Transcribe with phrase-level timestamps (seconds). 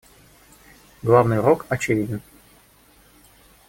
[1.03, 2.21] Главный урок очевиден.